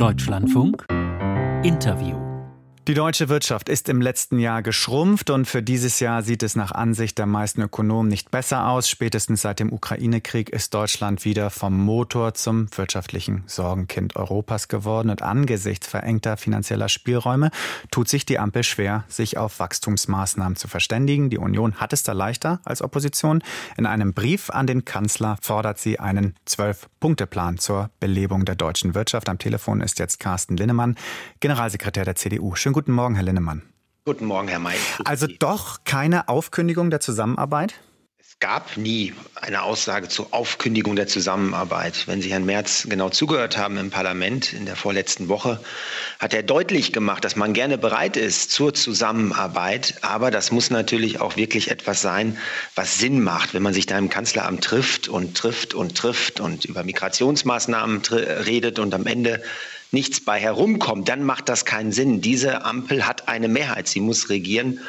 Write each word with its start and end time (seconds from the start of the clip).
Deutschlandfunk. 0.00 0.86
Interview 1.62 2.19
die 2.90 2.94
deutsche 2.94 3.28
Wirtschaft 3.28 3.68
ist 3.68 3.88
im 3.88 4.00
letzten 4.00 4.40
Jahr 4.40 4.62
geschrumpft 4.62 5.30
und 5.30 5.44
für 5.44 5.62
dieses 5.62 6.00
Jahr 6.00 6.24
sieht 6.24 6.42
es 6.42 6.56
nach 6.56 6.72
Ansicht 6.72 7.18
der 7.18 7.26
meisten 7.26 7.62
Ökonomen 7.62 8.08
nicht 8.08 8.32
besser 8.32 8.66
aus. 8.66 8.88
Spätestens 8.88 9.42
seit 9.42 9.60
dem 9.60 9.72
Ukraine-Krieg 9.72 10.50
ist 10.50 10.74
Deutschland 10.74 11.24
wieder 11.24 11.50
vom 11.50 11.78
Motor 11.78 12.34
zum 12.34 12.66
wirtschaftlichen 12.76 13.44
Sorgenkind 13.46 14.16
Europas 14.16 14.66
geworden 14.66 15.08
und 15.08 15.22
angesichts 15.22 15.86
verengter 15.86 16.36
finanzieller 16.36 16.88
Spielräume 16.88 17.52
tut 17.92 18.08
sich 18.08 18.26
die 18.26 18.40
Ampel 18.40 18.64
schwer, 18.64 19.04
sich 19.06 19.38
auf 19.38 19.60
Wachstumsmaßnahmen 19.60 20.56
zu 20.56 20.66
verständigen. 20.66 21.30
Die 21.30 21.38
Union 21.38 21.76
hat 21.76 21.92
es 21.92 22.02
da 22.02 22.10
leichter 22.10 22.58
als 22.64 22.82
Opposition. 22.82 23.40
In 23.76 23.86
einem 23.86 24.14
Brief 24.14 24.50
an 24.50 24.66
den 24.66 24.84
Kanzler 24.84 25.38
fordert 25.42 25.78
sie 25.78 26.00
einen 26.00 26.34
Zwölf-Punkte-Plan 26.44 27.58
zur 27.58 27.90
Belebung 28.00 28.44
der 28.44 28.56
deutschen 28.56 28.96
Wirtschaft. 28.96 29.28
Am 29.28 29.38
Telefon 29.38 29.80
ist 29.80 30.00
jetzt 30.00 30.18
Carsten 30.18 30.56
Linnemann, 30.56 30.96
Generalsekretär 31.38 32.04
der 32.04 32.16
CDU. 32.16 32.56
Schönen 32.56 32.79
guten 32.80 32.92
Morgen, 32.92 33.14
Herr 33.14 33.24
Linnemann. 33.24 33.60
Guten 34.06 34.24
Morgen, 34.24 34.48
Herr 34.48 34.58
May. 34.58 34.74
Also 35.04 35.26
doch 35.26 35.84
keine 35.84 36.30
Aufkündigung 36.30 36.88
der 36.88 37.00
Zusammenarbeit? 37.00 37.74
Es 38.18 38.38
gab 38.38 38.78
nie 38.78 39.12
eine 39.34 39.64
Aussage 39.64 40.08
zur 40.08 40.28
Aufkündigung 40.30 40.96
der 40.96 41.06
Zusammenarbeit. 41.06 42.06
Wenn 42.06 42.22
Sie 42.22 42.32
Herrn 42.32 42.46
Merz 42.46 42.86
genau 42.88 43.10
zugehört 43.10 43.58
haben 43.58 43.76
im 43.76 43.90
Parlament 43.90 44.54
in 44.54 44.64
der 44.64 44.76
vorletzten 44.76 45.28
Woche, 45.28 45.60
hat 46.20 46.32
er 46.32 46.42
deutlich 46.42 46.94
gemacht, 46.94 47.22
dass 47.22 47.36
man 47.36 47.52
gerne 47.52 47.76
bereit 47.76 48.16
ist 48.16 48.50
zur 48.50 48.72
Zusammenarbeit. 48.72 49.96
Aber 50.00 50.30
das 50.30 50.50
muss 50.50 50.70
natürlich 50.70 51.20
auch 51.20 51.36
wirklich 51.36 51.70
etwas 51.70 52.00
sein, 52.00 52.38
was 52.74 52.98
Sinn 52.98 53.22
macht, 53.22 53.52
wenn 53.52 53.62
man 53.62 53.74
sich 53.74 53.84
da 53.84 53.98
im 53.98 54.08
Kanzleramt 54.08 54.64
trifft 54.64 55.06
und 55.06 55.36
trifft 55.36 55.74
und 55.74 55.98
trifft 55.98 56.40
und 56.40 56.64
über 56.64 56.82
Migrationsmaßnahmen 56.82 58.00
redet 58.46 58.78
und 58.78 58.94
am 58.94 59.04
Ende 59.04 59.42
nichts 59.92 60.24
bei 60.24 60.38
herumkommt, 60.38 61.08
dann 61.08 61.24
macht 61.24 61.48
das 61.48 61.64
keinen 61.64 61.92
Sinn. 61.92 62.20
Diese 62.20 62.64
Ampel 62.64 63.06
hat 63.06 63.28
eine 63.28 63.48
Mehrheit, 63.48 63.88
sie 63.88 64.00
muss 64.00 64.30
regieren. 64.30 64.80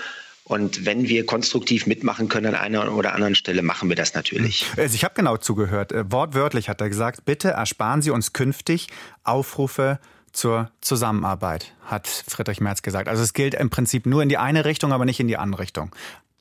Und 0.44 0.86
wenn 0.86 1.08
wir 1.08 1.26
konstruktiv 1.26 1.88
mitmachen 1.88 2.28
können 2.28 2.48
an 2.48 2.56
einer 2.56 2.94
oder 2.94 3.14
anderen 3.14 3.36
Stelle, 3.36 3.62
machen 3.62 3.88
wir 3.88 3.96
das 3.96 4.14
natürlich. 4.16 4.66
Also 4.76 4.96
ich 4.96 5.04
habe 5.06 5.14
genau 5.16 5.38
zugehört. 5.38 5.92
Äh, 5.92 6.12
wortwörtlich 6.12 6.68
hat 6.68 6.82
er 6.82 6.90
gesagt, 6.90 7.24
bitte 7.26 7.52
ersparen 7.52 8.02
Sie 8.02 8.12
uns 8.12 8.34
künftig 8.34 8.88
Aufrufe 9.24 10.00
zur 10.32 10.72
Zusammenarbeit, 10.82 11.74
hat 11.86 12.08
Friedrich 12.08 12.62
Merz 12.62 12.82
gesagt. 12.82 13.08
Also 13.08 13.24
es 13.24 13.34
gilt 13.34 13.54
im 13.54 13.70
Prinzip 13.70 14.06
nur 14.06 14.24
in 14.24 14.30
die 14.30 14.38
eine 14.38 14.66
Richtung, 14.66 14.94
aber 14.94 15.06
nicht 15.06 15.20
in 15.20 15.28
die 15.28 15.38
andere 15.38 15.62
Richtung. 15.62 15.92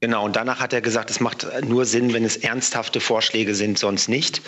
Genau, 0.02 0.24
und 0.24 0.34
danach 0.34 0.60
hat 0.60 0.72
er 0.72 0.80
gesagt, 0.80 1.10
es 1.10 1.20
macht 1.20 1.46
nur 1.68 1.84
Sinn, 1.84 2.14
wenn 2.14 2.24
es 2.24 2.38
ernsthafte 2.38 3.00
Vorschläge 3.00 3.54
sind, 3.54 3.78
sonst 3.78 4.08
nicht. 4.08 4.40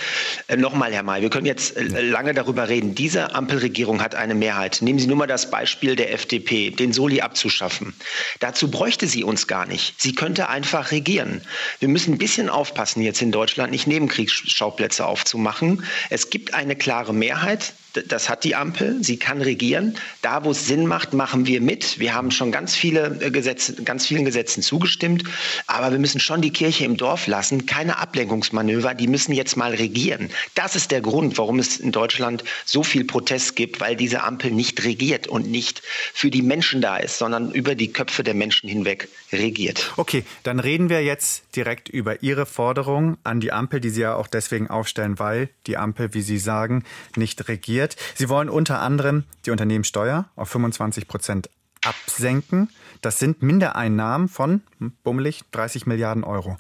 Äh, 0.47 0.57
Nochmal, 0.57 0.95
Herr 0.95 1.03
May, 1.03 1.21
wir 1.21 1.29
können 1.29 1.45
jetzt 1.45 1.77
äh, 1.77 1.83
lange 2.01 2.33
darüber 2.33 2.71
reden. 2.71 2.95
Diese 2.95 3.35
Ampelregierung 3.35 4.01
hat 4.01 4.15
eine 4.15 4.35
Mehrheit. 4.35 4.79
Nehmen 4.81 4.99
Sie 4.99 5.07
nur 5.07 5.19
mal 5.19 5.27
das 5.27 5.51
Beispiel 5.51 5.95
der 5.95 6.11
FDP, 6.15 6.71
den 6.71 6.95
Soli 6.95 7.21
abzuschaffen. 7.21 7.93
Dazu 8.41 8.71
bräuchte 8.71 9.07
sie 9.07 9.25
uns 9.25 9.47
gar 9.47 9.67
nicht. 9.67 10.01
Sie 10.01 10.15
könnte 10.15 10.49
einfach 10.49 10.91
regieren. 10.91 11.43
Wir 11.81 11.89
müssen 11.89 12.15
ein 12.15 12.19
bisschen 12.19 12.49
aufpassen, 12.49 13.03
jetzt 13.03 13.21
in 13.21 13.31
Deutschland 13.31 13.73
nicht 13.73 13.87
Nebenkriegsschauplätze 13.87 15.05
aufzumachen. 15.05 15.85
Es 16.09 16.31
gibt 16.31 16.55
eine 16.55 16.77
klare 16.77 17.13
Mehrheit 17.13 17.75
das 17.93 18.29
hat 18.29 18.45
die 18.45 18.55
Ampel. 18.55 19.03
Sie 19.03 19.19
kann 19.19 19.43
regieren. 19.43 19.97
Da, 20.23 20.45
wo 20.45 20.53
es 20.53 20.67
Sinn 20.67 20.87
macht, 20.87 21.13
machen 21.13 21.47
wir 21.47 21.61
mit. 21.61 21.99
Wir 21.99 22.15
haben 22.15 22.31
schon 22.31 22.53
ganz 22.53 22.75
viele 22.75 23.19
äh, 23.21 23.31
Gesetze, 23.31 23.83
ganz 23.83 24.07
vielen 24.07 24.25
Gesetzen 24.25 24.63
zugestimmt. 24.63 25.25
Aber 25.67 25.93
wir 25.93 25.99
müssen 25.99 26.21
schon 26.21 26.41
die 26.41 26.53
Kirche 26.53 26.85
im 26.85 26.97
Dorf 26.97 27.27
lassen. 27.27 27.67
Keine 27.67 27.99
Ablenkungsmanöver. 27.99 28.95
Die 28.95 29.07
müssen 29.07 29.33
jetzt 29.33 29.57
mal 29.57 29.75
regieren. 29.75 30.31
Das 30.55 30.77
ist 30.77 30.91
der 30.91 31.01
Grund, 31.01 31.39
warum 31.39 31.59
es 31.59 31.79
in 31.79 31.93
Deutschland 31.93 32.45
so 32.65 32.83
viel 32.83 33.05
Protest 33.05 33.57
gibt, 33.57 33.81
weil 33.81 33.97
diese 33.97 34.23
Ampel 34.23 34.51
nicht 34.51 34.83
regiert 34.85 35.27
und 35.27 35.51
nicht 35.51 35.83
für 36.15 36.31
die 36.31 36.43
Menschen 36.43 36.81
da 36.81 36.97
ist, 36.97 37.19
sondern 37.19 37.53
über 37.53 37.75
die 37.75 37.93
Köpfe 37.93 38.23
der 38.23 38.35
Menschen 38.35 38.69
hinweg 38.69 39.09
regiert. 39.33 39.93
Okay, 39.97 40.25
dann 40.43 40.61
reden 40.61 40.89
wir 40.89 41.03
jetzt 41.03 41.45
direkt 41.57 41.89
über 41.89 42.23
Ihre 42.23 42.47
Forderung 42.47 43.17
an 43.25 43.41
die 43.41 43.53
Ampel, 43.53 43.81
die 43.81 43.91
Sie 43.91 44.03
ja 44.03 44.15
auch 44.15 44.27
deswegen 44.27 44.69
aufstellen, 44.69 45.19
weil 45.19 45.49
die 45.67 45.77
Ampel, 45.77 46.15
wie 46.15 46.23
Sie 46.23 46.39
sagen, 46.39 46.85
nicht 47.17 47.49
regiert 47.49 47.82
regiert. 47.83 47.97
Sie 48.15 48.29
wollen 48.29 48.49
unter 48.49 48.81
anderem 48.81 49.25
die 49.47 49.51
Unternehmenssteuer 49.51 50.27
auf 50.37 50.49
25 50.49 51.09
Prozent 51.09 51.51
absenken. 51.85 52.71
Das 53.01 53.19
sind 53.19 53.43
Mindereinnahmen 53.43 54.29
von, 54.29 54.63
hm, 54.79 54.93
bummelig, 55.03 55.43
30 55.51 55.87
Milliarden 55.87 56.25
Euro. 56.25 56.57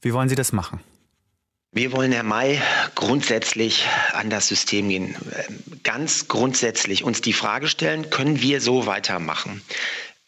Wie 0.00 0.12
wollen 0.12 0.28
Sie 0.28 0.34
das 0.34 0.52
machen? 0.52 0.80
Wir 1.74 1.92
wollen, 1.92 2.12
Herr 2.12 2.22
May, 2.22 2.60
grundsätzlich 2.94 3.86
an 4.12 4.28
das 4.28 4.48
System 4.48 4.88
gehen. 4.90 5.16
Ganz 5.82 6.28
grundsätzlich 6.28 7.02
uns 7.02 7.22
die 7.22 7.32
Frage 7.32 7.66
stellen, 7.66 8.10
können 8.10 8.42
wir 8.42 8.60
so 8.60 8.84
weitermachen? 8.84 9.62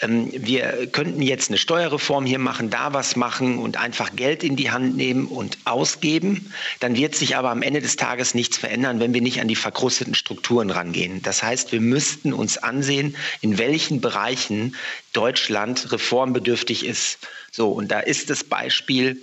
Ähm, 0.05 0.31
wir 0.33 0.87
könnten 0.93 1.23
jetzt 1.23 1.51
eine 1.51 1.59
Steuerreform 1.59 2.27
hier 2.27 2.39
machen, 2.39 2.71
da 2.71 2.93
was 2.93 3.17
machen 3.17 3.59
und 3.59 3.77
einfach 3.77 4.15
Geld 4.15 4.45
in 4.45 4.57
die 4.57 4.71
Hand 4.71 4.97
nehmen 4.97 5.27
und 5.27 5.59
ausgeben. 5.65 6.53
Dann 6.81 6.97
wird 6.97 7.15
sich 7.15 7.37
aber 7.37 7.51
am 7.51 7.63
Ende 7.63 7.81
des 7.81 7.97
Tages 7.97 8.35
nichts 8.35 8.59
verändern, 8.59 9.01
wenn 9.01 9.15
wir 9.15 9.21
nicht 9.21 9.41
an 9.41 9.49
die 9.49 9.57
verkrusteten 9.57 10.15
Strukturen 10.15 10.71
rangehen. 10.71 11.23
Das 11.23 11.43
heißt, 11.43 11.73
wir 11.73 11.81
müssten 11.81 12.33
uns 12.33 12.59
ansehen, 12.59 13.17
in 13.41 13.59
welchen 13.59 14.01
Bereichen 14.01 14.77
Deutschland 15.13 15.91
reformbedürftig 15.93 16.85
ist. 16.85 17.19
So, 17.51 17.71
und 17.71 17.91
da 17.91 18.01
ist 18.01 18.31
das 18.31 18.45
Beispiel 18.45 19.21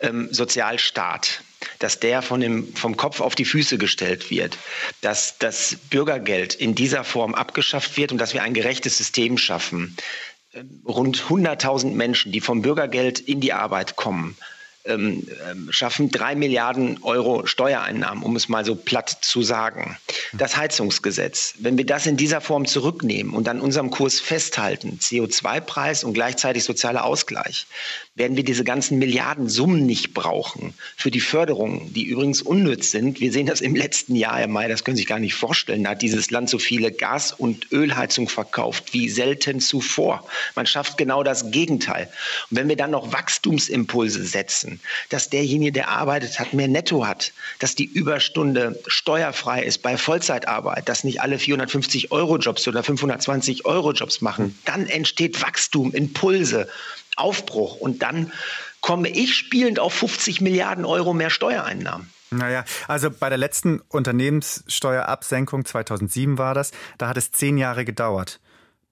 ähm, 0.00 0.28
Sozialstaat 0.32 1.42
dass 1.80 1.98
der 1.98 2.22
von 2.22 2.40
dem, 2.40 2.74
vom 2.76 2.96
Kopf 2.96 3.20
auf 3.20 3.34
die 3.34 3.44
Füße 3.44 3.76
gestellt 3.78 4.30
wird, 4.30 4.56
dass 5.00 5.38
das 5.38 5.76
Bürgergeld 5.90 6.54
in 6.54 6.76
dieser 6.76 7.02
Form 7.02 7.34
abgeschafft 7.34 7.96
wird 7.96 8.12
und 8.12 8.18
dass 8.18 8.32
wir 8.34 8.42
ein 8.44 8.54
gerechtes 8.54 8.96
System 8.96 9.36
schaffen. 9.36 9.96
Ähm, 10.54 10.82
rund 10.86 11.18
100.000 11.24 11.92
Menschen, 11.92 12.30
die 12.32 12.40
vom 12.40 12.62
Bürgergeld 12.62 13.18
in 13.18 13.40
die 13.40 13.52
Arbeit 13.52 13.96
kommen, 13.96 14.36
ähm, 14.84 15.26
ähm, 15.50 15.68
schaffen 15.70 16.10
drei 16.10 16.34
Milliarden 16.34 17.02
Euro 17.02 17.46
Steuereinnahmen, 17.46 18.24
um 18.24 18.34
es 18.36 18.48
mal 18.48 18.64
so 18.64 18.74
platt 18.74 19.18
zu 19.20 19.42
sagen. 19.42 19.98
Das 20.32 20.56
Heizungsgesetz, 20.56 21.54
wenn 21.58 21.76
wir 21.76 21.84
das 21.84 22.06
in 22.06 22.16
dieser 22.16 22.40
Form 22.40 22.64
zurücknehmen 22.64 23.34
und 23.34 23.48
an 23.48 23.60
unserem 23.60 23.90
Kurs 23.90 24.20
festhalten, 24.20 24.98
CO2-Preis 25.00 26.02
und 26.02 26.14
gleichzeitig 26.14 26.64
sozialer 26.64 27.04
Ausgleich, 27.04 27.66
werden 28.14 28.36
wir 28.36 28.44
diese 28.44 28.64
ganzen 28.64 28.98
Milliardensummen 28.98 29.86
nicht 29.86 30.14
brauchen 30.14 30.74
für 30.96 31.10
die 31.10 31.20
Förderungen, 31.20 31.92
die 31.92 32.04
übrigens 32.04 32.42
unnütz 32.42 32.90
sind. 32.90 33.20
Wir 33.20 33.32
sehen 33.32 33.46
das 33.46 33.60
im 33.60 33.74
letzten 33.74 34.14
Jahr 34.14 34.42
im 34.42 34.52
Mai, 34.52 34.68
das 34.68 34.84
können 34.84 34.96
Sie 34.96 35.02
sich 35.02 35.08
gar 35.08 35.18
nicht 35.18 35.34
vorstellen. 35.34 35.84
Da 35.84 35.90
hat 35.90 36.02
dieses 36.02 36.30
Land 36.30 36.50
so 36.50 36.58
viele 36.58 36.92
Gas- 36.92 37.32
und 37.32 37.70
Ölheizung 37.72 38.28
verkauft 38.28 38.92
wie 38.92 39.08
selten 39.08 39.60
zuvor. 39.60 40.26
Man 40.54 40.66
schafft 40.66 40.98
genau 40.98 41.22
das 41.22 41.50
Gegenteil. 41.50 42.08
Und 42.50 42.56
wenn 42.56 42.68
wir 42.68 42.76
dann 42.76 42.90
noch 42.90 43.12
Wachstumsimpulse 43.12 44.24
setzen, 44.24 44.79
dass 45.08 45.30
derjenige, 45.30 45.72
der 45.72 45.88
arbeitet 45.88 46.38
hat, 46.38 46.52
mehr 46.52 46.68
Netto 46.68 47.06
hat, 47.06 47.32
dass 47.58 47.74
die 47.74 47.84
Überstunde 47.84 48.80
steuerfrei 48.86 49.62
ist 49.62 49.82
bei 49.82 49.96
Vollzeitarbeit, 49.96 50.88
dass 50.88 51.04
nicht 51.04 51.20
alle 51.20 51.38
450 51.38 52.12
Euro 52.12 52.38
Jobs 52.38 52.66
oder 52.68 52.82
520 52.82 53.66
Euro 53.66 53.92
Jobs 53.92 54.20
machen, 54.20 54.58
dann 54.64 54.86
entsteht 54.86 55.42
Wachstum, 55.42 55.92
Impulse. 55.92 56.68
Aufbruch. 57.20 57.76
Und 57.76 58.02
dann 58.02 58.32
komme 58.80 59.08
ich 59.08 59.36
spielend 59.36 59.78
auf 59.78 59.94
50 59.94 60.40
Milliarden 60.40 60.84
Euro 60.84 61.12
mehr 61.12 61.30
Steuereinnahmen. 61.30 62.10
Naja, 62.30 62.64
also 62.86 63.10
bei 63.10 63.28
der 63.28 63.38
letzten 63.38 63.80
Unternehmenssteuerabsenkung 63.88 65.64
2007 65.64 66.38
war 66.38 66.54
das, 66.54 66.70
da 66.96 67.08
hat 67.08 67.16
es 67.16 67.32
zehn 67.32 67.58
Jahre 67.58 67.84
gedauert, 67.84 68.40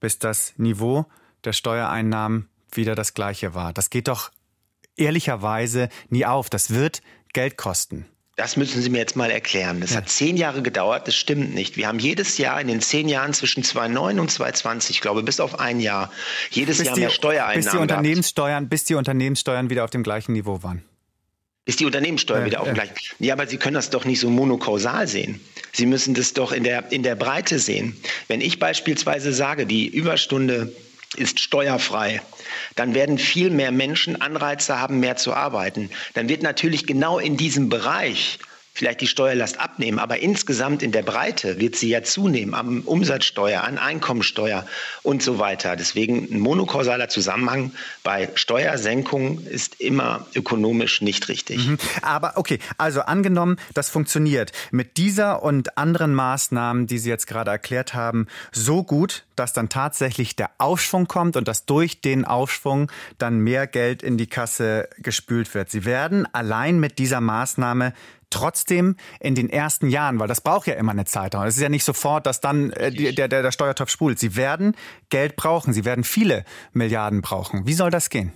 bis 0.00 0.19
das 0.19 0.54
Niveau 0.56 1.06
der 1.44 1.53
Steuereinnahmen 1.53 2.48
wieder 2.72 2.97
das 2.97 3.15
gleiche 3.15 3.54
war. 3.54 3.72
Das 3.72 3.91
geht 3.91 4.09
doch 4.09 4.31
ehrlicherweise 4.98 5.88
nie 6.09 6.26
auf. 6.26 6.50
Das 6.50 6.70
wird 6.70 7.03
Geld 7.32 7.56
kosten. 7.56 8.06
Das 8.38 8.56
müssen 8.56 8.81
Sie 8.81 8.88
mir 8.88 8.98
jetzt 8.98 9.16
mal 9.16 9.32
erklären. 9.32 9.81
Das 9.81 9.91
ja. 9.91 9.97
hat 9.97 10.09
zehn 10.09 10.36
Jahre 10.36 10.62
gedauert, 10.62 11.09
das 11.09 11.16
stimmt 11.16 11.54
nicht. 11.54 11.76
Wir 11.76 11.88
haben 11.88 11.98
jedes 11.98 12.38
Jahr 12.38 12.60
in 12.60 12.69
den 12.69 12.81
zehn 12.81 13.09
Jahren 13.09 13.34
zwischen 13.34 13.65
2009 13.65 14.21
und 14.21 14.30
2020, 14.30 14.95
ich 14.95 15.00
glaube 15.00 15.24
bis 15.24 15.41
auf 15.41 15.59
ein 15.59 15.80
Jahr, 15.80 16.12
jedes 16.50 16.78
bis 16.78 16.86
Jahr 16.86 16.95
die, 16.95 17.00
mehr 17.00 17.10
Steuereinnahmen 17.10 17.65
bis 17.65 17.72
die 17.72 17.78
Unternehmenssteuern, 17.78 18.68
Bis 18.68 18.84
die 18.84 18.95
Unternehmenssteuern 18.95 19.71
wieder 19.71 19.83
auf 19.83 19.91
dem 19.91 20.04
gleichen 20.04 20.34
Niveau 20.34 20.62
waren. 20.62 20.84
Bis 21.65 21.74
die 21.74 21.84
Unternehmenssteuer 21.84 22.39
ja, 22.39 22.47
wieder 22.47 22.60
auf 22.60 22.68
dem 22.68 22.74
gleichen. 22.74 22.95
Ja, 23.18 23.34
aber 23.34 23.48
Sie 23.48 23.56
können 23.56 23.74
das 23.74 23.91
doch 23.91 24.04
nicht 24.04 24.21
so 24.21 24.30
monokausal 24.30 25.09
sehen. 25.09 25.41
Sie 25.72 25.86
müssen 25.86 26.15
das 26.15 26.33
doch 26.33 26.53
in 26.53 26.62
der, 26.62 26.92
in 26.92 27.03
der 27.03 27.16
Breite 27.16 27.59
sehen. 27.59 27.97
Wenn 28.28 28.41
ich 28.41 28.60
beispielsweise 28.60 29.33
sage, 29.33 29.66
die 29.66 29.89
Überstunde 29.89 30.72
ist 31.18 31.41
steuerfrei, 31.41 32.22
dann 32.76 32.94
werden 32.94 33.18
viel 33.18 33.50
mehr 33.50 33.72
Menschen 33.72 34.20
Anreize 34.20 34.80
haben, 34.80 35.00
mehr 35.00 35.16
zu 35.16 35.34
arbeiten. 35.34 35.91
Dann 36.15 36.28
wird 36.28 36.42
natürlich 36.42 36.86
genau 36.86 37.18
in 37.18 37.36
diesem 37.36 37.68
Bereich 37.68 38.38
vielleicht 38.78 39.01
die 39.01 39.07
Steuerlast 39.09 39.60
abnehmen, 39.60 39.98
aber 39.98 40.21
insgesamt 40.21 40.83
in 40.83 40.92
der 40.92 41.03
Breite 41.03 41.59
wird 41.59 41.77
sie 41.77 41.89
ja 41.89 42.03
zunehmen 42.03 42.54
am 42.54 42.83
Umsatzsteuer, 42.83 43.65
an 43.65 43.77
Einkommensteuer 43.77 44.65
und 45.03 45.22
so 45.22 45.39
weiter. 45.39 45.75
Deswegen 45.75 46.28
ein 46.33 46.39
monokausaler 46.39 47.09
Zusammenhang 47.09 47.72
bei 48.04 48.28
Steuersenkungen 48.34 49.47
ist 49.47 49.80
immer 49.80 50.27
ökonomisch 50.34 51.03
nicht 51.03 51.28
richtig. 51.28 51.66
Mhm. 51.66 51.78
Aber 52.03 52.34
okay, 52.36 52.60
also 52.78 53.01
angenommen, 53.01 53.57
das 53.75 53.91
funktioniert 53.91 54.53
mit 54.71 54.97
dieser 54.97 55.42
und 55.42 55.77
anderen 55.77 56.15
Maßnahmen, 56.15 56.86
die 56.86 56.98
Sie 56.98 57.10
jetzt 57.10 57.27
gerade 57.27 57.51
erklärt 57.51 57.95
haben, 57.95 58.28
so 58.53 58.84
gut, 58.84 59.24
dass 59.34 59.53
dann 59.53 59.69
tatsächlich 59.69 60.36
der 60.36 60.51
Aufschwung 60.59 61.07
kommt 61.07 61.36
und 61.36 61.48
dass 61.48 61.66
durch 61.66 62.01
den 62.01 62.24
Aufschwung 62.24 62.91
dann 63.19 63.41
mehr 63.41 63.66
Geld 63.66 64.03
in 64.03 64.19
die 64.19 64.27
Kasse 64.27 64.89
gespült 64.98 65.54
wird. 65.54 65.71
Sie 65.71 65.84
werden 65.84 66.33
allein 66.33 66.81
mit 66.81 66.98
dieser 66.98 67.21
Maßnahme 67.21 67.92
trotzdem 68.30 68.97
in 69.21 69.34
den 69.34 69.51
ersten 69.51 69.89
Jahren, 69.89 70.19
weil 70.19 70.28
das 70.28 70.41
braucht 70.41 70.66
ja 70.66 70.75
immer 70.75 70.92
eine 70.92 71.04
Zeit. 71.04 71.34
Es 71.34 71.57
ist 71.57 71.63
ja 71.63 71.69
nicht 71.69 71.84
sofort, 71.84 72.27
dass 72.27 72.41
dann 72.41 72.71
äh, 72.71 72.91
der, 72.91 73.28
der, 73.28 73.42
der 73.42 73.53
Steuertopf 73.53 73.91
spult. 73.91 74.19
Sie 74.19 74.36
werden 74.36 74.75
Geld 75.10 75.36
brauchen. 75.36 75.72
Sie 75.72 75.84
werden 75.84 76.04
viele 76.04 76.45
Milliarden 76.72 77.22
brauchen. 77.22 77.66
Wie 77.66 77.75
soll 77.75 77.91
das 77.91 78.10
gehen? 78.10 78.33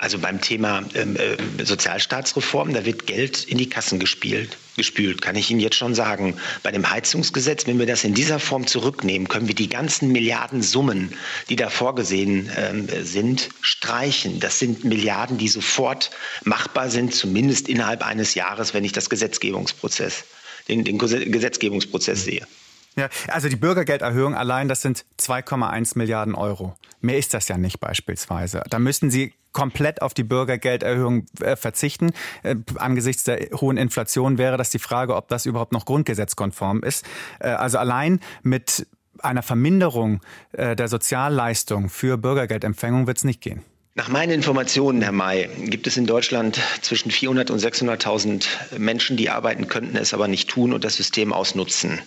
Also 0.00 0.20
beim 0.20 0.40
Thema 0.40 0.84
ähm, 0.94 1.16
äh, 1.16 1.64
Sozialstaatsreform, 1.64 2.72
da 2.72 2.84
wird 2.84 3.08
Geld 3.08 3.42
in 3.42 3.58
die 3.58 3.68
Kassen 3.68 3.98
gespielt, 3.98 4.56
gespült, 4.76 5.20
kann 5.20 5.34
ich 5.34 5.50
Ihnen 5.50 5.58
jetzt 5.58 5.74
schon 5.74 5.92
sagen. 5.96 6.36
Bei 6.62 6.70
dem 6.70 6.88
Heizungsgesetz, 6.88 7.66
wenn 7.66 7.80
wir 7.80 7.86
das 7.86 8.04
in 8.04 8.14
dieser 8.14 8.38
Form 8.38 8.68
zurücknehmen, 8.68 9.26
können 9.26 9.48
wir 9.48 9.56
die 9.56 9.68
ganzen 9.68 10.12
Milliarden 10.12 10.62
Summen, 10.62 11.12
die 11.48 11.56
da 11.56 11.68
vorgesehen 11.68 12.48
ähm, 12.56 12.88
sind, 13.02 13.48
streichen. 13.60 14.38
Das 14.38 14.60
sind 14.60 14.84
Milliarden, 14.84 15.36
die 15.36 15.48
sofort 15.48 16.12
machbar 16.44 16.90
sind, 16.90 17.12
zumindest 17.12 17.68
innerhalb 17.68 18.06
eines 18.06 18.36
Jahres, 18.36 18.74
wenn 18.74 18.84
ich 18.84 18.92
das 18.92 19.10
Gesetzgebungsprozess, 19.10 20.26
den, 20.68 20.84
den 20.84 20.98
Gesetzgebungsprozess 20.98 22.22
sehe. 22.22 22.46
Ja, 22.94 23.08
also 23.26 23.48
die 23.48 23.56
Bürgergelderhöhung 23.56 24.36
allein, 24.36 24.68
das 24.68 24.80
sind 24.80 25.04
2,1 25.20 25.98
Milliarden 25.98 26.36
Euro. 26.36 26.76
Mehr 27.00 27.18
ist 27.18 27.34
das 27.34 27.48
ja 27.48 27.58
nicht 27.58 27.80
beispielsweise. 27.80 28.62
Da 28.70 28.78
müssen 28.78 29.10
Sie 29.10 29.32
komplett 29.52 30.02
auf 30.02 30.14
die 30.14 30.24
Bürgergelderhöhung 30.24 31.26
äh, 31.40 31.56
verzichten. 31.56 32.12
Äh, 32.42 32.56
angesichts 32.76 33.24
der 33.24 33.48
hohen 33.60 33.76
Inflation 33.76 34.38
wäre 34.38 34.56
das 34.56 34.70
die 34.70 34.78
Frage, 34.78 35.16
ob 35.16 35.28
das 35.28 35.46
überhaupt 35.46 35.72
noch 35.72 35.84
grundgesetzkonform 35.84 36.82
ist. 36.82 37.04
Äh, 37.40 37.48
also 37.48 37.78
allein 37.78 38.20
mit 38.42 38.86
einer 39.20 39.42
Verminderung 39.42 40.20
der 40.52 40.86
Sozialleistung 40.86 41.88
für 41.88 42.16
Bürgergeldempfängung 42.16 43.08
wird 43.08 43.16
es 43.16 43.24
nicht 43.24 43.40
gehen. 43.40 43.64
Nach 43.96 44.08
meinen 44.08 44.30
Informationen, 44.30 45.02
Herr 45.02 45.10
May, 45.10 45.48
gibt 45.64 45.88
es 45.88 45.96
in 45.96 46.06
Deutschland 46.06 46.60
zwischen 46.82 47.10
400 47.10 47.50
und 47.50 47.60
600.000 47.60 48.78
Menschen, 48.78 49.16
die 49.16 49.28
arbeiten 49.28 49.66
könnten, 49.66 49.96
es 49.96 50.14
aber 50.14 50.28
nicht 50.28 50.48
tun 50.48 50.72
und 50.72 50.84
das 50.84 50.94
System 50.94 51.32
ausnutzen. 51.32 51.98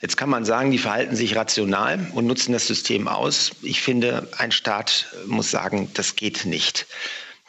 Jetzt 0.00 0.16
kann 0.16 0.30
man 0.30 0.44
sagen, 0.44 0.70
die 0.70 0.78
verhalten 0.78 1.16
sich 1.16 1.36
rational 1.36 2.10
und 2.14 2.26
nutzen 2.26 2.52
das 2.52 2.66
System 2.66 3.08
aus. 3.08 3.52
Ich 3.62 3.82
finde, 3.82 4.28
ein 4.38 4.52
Staat 4.52 5.06
muss 5.26 5.50
sagen, 5.50 5.90
das 5.94 6.16
geht 6.16 6.44
nicht. 6.44 6.86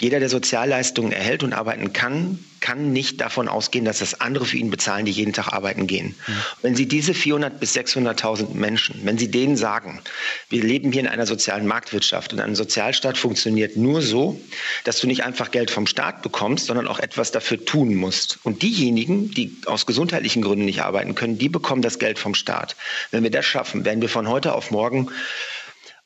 Jeder, 0.02 0.20
der 0.20 0.30
Sozialleistungen 0.30 1.12
erhält 1.12 1.44
und 1.44 1.54
arbeiten 1.54 1.94
kann, 1.94 2.40
kann 2.60 2.92
nicht 2.92 3.22
davon 3.22 3.48
ausgehen, 3.48 3.86
dass 3.86 4.00
das 4.00 4.20
andere 4.20 4.46
für 4.46 4.58
ihn 4.58 4.72
bezahlen, 4.72 5.06
die 5.06 5.12
jeden 5.12 5.32
Tag 5.32 5.54
arbeiten 5.54 5.86
gehen. 5.86 6.16
Mhm. 6.26 6.34
Wenn 6.64 6.76
Sie 6.76 6.88
diese 6.88 7.14
400 7.14 7.60
bis 7.60 7.76
600.000 7.76 8.56
Menschen, 8.56 9.00
wenn 9.04 9.20
Sie 9.20 9.30
denen 9.30 9.58
sagen, 9.58 10.02
wir 10.50 10.64
leben 10.64 10.92
hier 10.92 11.02
in 11.02 11.08
einer 11.08 11.28
sozialen 11.28 11.68
Marktwirtschaft 11.68 12.34
und 12.34 12.40
ein 12.40 12.56
Sozialstaat 12.56 13.16
funktioniert 13.16 13.78
nur 13.78 14.02
so, 14.02 14.42
dass 14.86 15.00
du 15.00 15.06
nicht 15.06 15.24
einfach 15.24 15.52
Geld 15.52 15.70
vom 15.70 15.86
Staat 15.86 16.24
bekommst, 16.24 16.66
sondern 16.66 16.88
auch 16.88 17.00
etwas 17.00 17.32
dafür 17.32 17.64
tun 17.64 17.94
musst. 17.94 18.40
Und 18.42 18.64
diejenigen, 18.64 19.30
die 19.30 19.56
aus 19.68 19.86
gesundheitlichen 19.86 20.42
Gründen 20.42 20.66
nicht 20.66 20.82
arbeiten 20.82 21.14
können, 21.14 21.38
die 21.38 21.50
bekommen 21.50 21.84
das 21.84 22.00
Geld 22.00 22.18
vom 22.18 22.34
Staat. 22.34 22.76
Wenn 23.12 23.22
wir 23.22 23.32
das 23.32 23.46
schaffen, 23.46 23.86
werden 23.86 24.02
wir 24.02 24.10
von 24.10 24.28
heute 24.28 24.54
auf 24.54 24.72
morgen 24.72 25.12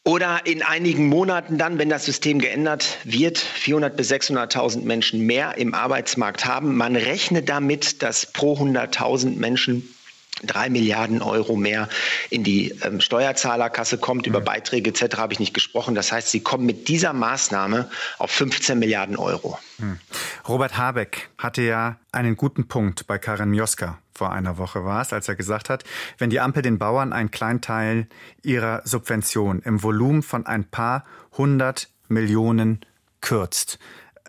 oder 0.05 0.41
in 0.45 0.61
einigen 0.61 1.07
Monaten 1.07 1.57
dann, 1.57 1.79
wenn 1.79 1.89
das 1.89 2.05
System 2.05 2.39
geändert 2.39 2.99
wird, 3.03 3.39
400 3.39 3.97
bis 3.97 4.11
600.000 4.11 4.83
Menschen 4.83 5.21
mehr 5.25 5.57
im 5.57 5.73
Arbeitsmarkt 5.73 6.45
haben. 6.45 6.77
Man 6.77 6.95
rechnet 6.95 7.49
damit, 7.49 8.03
dass 8.03 8.27
pro 8.27 8.53
100.000 8.53 9.35
Menschen 9.37 9.94
drei 10.43 10.69
Milliarden 10.69 11.21
Euro 11.21 11.55
mehr 11.55 11.89
in 12.29 12.43
die 12.43 12.71
ähm, 12.83 12.99
Steuerzahlerkasse 12.99 13.97
kommt. 13.97 14.27
Über 14.27 14.41
mhm. 14.41 14.45
Beiträge 14.45 14.89
etc. 14.89 15.17
habe 15.17 15.33
ich 15.33 15.39
nicht 15.39 15.53
gesprochen. 15.53 15.95
Das 15.95 16.11
heißt, 16.11 16.29
sie 16.29 16.41
kommen 16.41 16.65
mit 16.65 16.87
dieser 16.87 17.13
Maßnahme 17.13 17.89
auf 18.17 18.31
15 18.31 18.77
Milliarden 18.77 19.15
Euro. 19.15 19.57
Mhm. 19.77 19.99
Robert 20.47 20.77
Habeck 20.77 21.29
hatte 21.37 21.61
ja 21.61 21.97
einen 22.11 22.35
guten 22.35 22.67
Punkt 22.67 23.07
bei 23.07 23.17
Karin 23.17 23.49
Mioska. 23.49 23.99
Vor 24.13 24.31
einer 24.31 24.57
Woche 24.57 24.85
war 24.85 25.01
es, 25.01 25.11
als 25.11 25.27
er 25.27 25.35
gesagt 25.35 25.69
hat, 25.69 25.83
wenn 26.17 26.29
die 26.29 26.39
Ampel 26.39 26.61
den 26.61 26.77
Bauern 26.77 27.11
einen 27.11 27.31
kleinen 27.31 27.59
Teil 27.59 28.07
ihrer 28.43 28.81
Subvention 28.85 29.61
im 29.61 29.83
Volumen 29.83 30.23
von 30.23 30.45
ein 30.45 30.63
paar 30.63 31.03
hundert 31.37 31.89
Millionen 32.07 32.79
kürzt, 33.19 33.77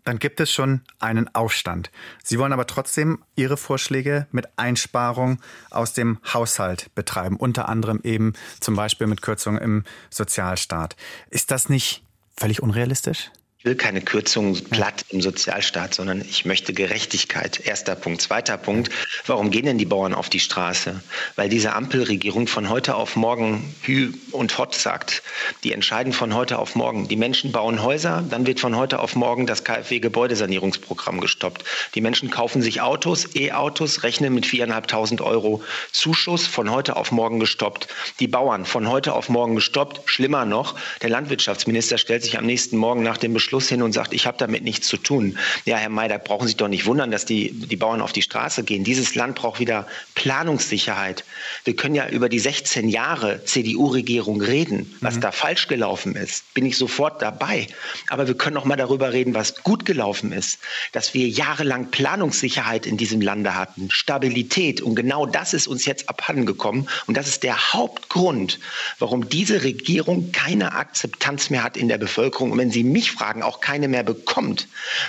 dann 0.07 0.19
gibt 0.19 0.39
es 0.39 0.49
schon 0.49 0.79
einen 0.99 1.35
Aufstand. 1.35 1.91
Sie 2.23 2.39
wollen 2.39 2.53
aber 2.53 2.65
trotzdem 2.65 3.21
Ihre 3.35 3.57
Vorschläge 3.57 4.25
mit 4.31 4.47
Einsparung 4.55 5.41
aus 5.69 5.91
dem 5.91 6.19
Haushalt 6.33 6.89
betreiben, 6.95 7.35
unter 7.35 7.67
anderem 7.67 7.99
eben 8.05 8.31
zum 8.61 8.77
Beispiel 8.77 9.07
mit 9.07 9.21
Kürzungen 9.21 9.61
im 9.61 9.83
Sozialstaat. 10.09 10.95
Ist 11.29 11.51
das 11.51 11.67
nicht 11.67 12.05
völlig 12.37 12.63
unrealistisch? 12.63 13.31
Will 13.63 13.75
keine 13.75 14.01
Kürzung 14.01 14.55
platt 14.69 15.03
im 15.09 15.19
Sozialstaat, 15.19 15.95
sondern 15.95 16.21
ich 16.21 16.45
möchte 16.45 16.73
Gerechtigkeit. 16.73 17.59
Erster 17.65 17.95
Punkt. 17.95 18.21
Zweiter 18.21 18.55
Punkt. 18.55 18.89
Warum 19.25 19.49
gehen 19.49 19.65
denn 19.65 19.79
die 19.79 19.85
Bauern 19.85 20.13
auf 20.13 20.29
die 20.29 20.39
Straße? 20.39 21.01
Weil 21.35 21.49
diese 21.49 21.73
Ampelregierung 21.73 22.47
von 22.47 22.69
heute 22.69 22.95
auf 22.95 23.15
morgen 23.15 23.75
Hü 23.81 24.13
und 24.31 24.57
Hot 24.59 24.75
sagt. 24.75 25.23
Die 25.63 25.73
entscheiden 25.73 26.13
von 26.13 26.35
heute 26.35 26.59
auf 26.59 26.75
morgen. 26.75 27.07
Die 27.07 27.15
Menschen 27.15 27.51
bauen 27.51 27.81
Häuser, 27.81 28.23
dann 28.29 28.45
wird 28.45 28.59
von 28.59 28.75
heute 28.75 28.99
auf 28.99 29.15
morgen 29.15 29.47
das 29.47 29.63
KfW-Gebäudesanierungsprogramm 29.63 31.19
gestoppt. 31.19 31.63
Die 31.95 32.01
Menschen 32.01 32.29
kaufen 32.29 32.61
sich 32.61 32.81
Autos, 32.81 33.35
E-Autos, 33.35 34.03
rechnen 34.03 34.35
mit 34.35 34.45
viereinhalbtausend 34.45 35.21
Euro 35.21 35.63
Zuschuss, 35.91 36.45
von 36.45 36.69
heute 36.69 36.95
auf 36.95 37.11
morgen 37.11 37.39
gestoppt. 37.39 37.87
Die 38.19 38.27
Bauern 38.27 38.65
von 38.65 38.87
heute 38.87 39.13
auf 39.13 39.29
morgen 39.29 39.55
gestoppt. 39.55 40.01
Schlimmer 40.05 40.45
noch, 40.45 40.75
der 41.01 41.09
Landwirtschaftsminister 41.09 41.97
stellt 41.97 42.23
sich 42.23 42.37
am 42.37 42.45
nächsten 42.45 42.77
Morgen 42.77 43.01
nach 43.01 43.17
dem 43.17 43.33
Beschluss 43.33 43.56
Schluss 43.57 43.69
hin 43.69 43.81
und 43.81 43.91
sagt, 43.91 44.13
ich 44.13 44.27
habe 44.27 44.37
damit 44.37 44.63
nichts 44.63 44.87
zu 44.87 44.97
tun. 44.97 45.35
Ja, 45.65 45.77
Herr 45.77 45.89
May, 45.89 46.07
da 46.07 46.19
brauchen 46.19 46.43
Sie 46.43 46.49
sich 46.49 46.57
doch 46.57 46.67
nicht 46.67 46.85
wundern, 46.85 47.09
dass 47.09 47.25
die, 47.25 47.51
die 47.51 47.75
Bauern 47.75 48.01
auf 48.01 48.13
die 48.13 48.21
Straße 48.21 48.63
gehen. 48.63 48.83
Dieses 48.83 49.15
Land 49.15 49.33
braucht 49.33 49.59
wieder 49.59 49.87
Planungssicherheit. 50.13 51.23
Wir 51.63 51.75
können 51.75 51.95
ja 51.95 52.07
über 52.07 52.29
die 52.29 52.37
16 52.37 52.87
Jahre 52.87 53.43
CDU-Regierung 53.45 54.41
reden, 54.41 54.95
was 55.01 55.15
mhm. 55.15 55.21
da 55.21 55.31
falsch 55.31 55.67
gelaufen 55.67 56.15
ist. 56.15 56.53
Bin 56.53 56.67
ich 56.67 56.77
sofort 56.77 57.19
dabei. 57.23 57.67
Aber 58.09 58.27
wir 58.27 58.35
können 58.35 58.57
auch 58.57 58.65
mal 58.65 58.75
darüber 58.75 59.11
reden, 59.11 59.33
was 59.33 59.63
gut 59.63 59.85
gelaufen 59.85 60.31
ist. 60.31 60.59
Dass 60.91 61.15
wir 61.15 61.27
jahrelang 61.27 61.89
Planungssicherheit 61.89 62.85
in 62.85 62.97
diesem 62.97 63.21
Lande 63.21 63.55
hatten, 63.55 63.89
Stabilität. 63.89 64.81
Und 64.81 64.93
genau 64.93 65.25
das 65.25 65.55
ist 65.55 65.67
uns 65.67 65.85
jetzt 65.85 66.09
abhandengekommen. 66.09 66.87
Und 67.07 67.17
das 67.17 67.27
ist 67.27 67.41
der 67.41 67.73
Hauptgrund, 67.73 68.59
warum 68.99 69.27
diese 69.29 69.63
Regierung 69.63 70.31
keine 70.31 70.73
Akzeptanz 70.73 71.49
mehr 71.49 71.63
hat 71.63 71.75
in 71.75 71.87
der 71.87 71.97
Bevölkerung. 71.97 72.51
Und 72.51 72.59
wenn 72.59 72.69
Sie 72.69 72.83
mich 72.83 73.11
fragen, 73.11 73.36
auch 73.43 73.59
keine 73.59 73.87
mehr 73.87 74.03
bekommt, 74.03 74.67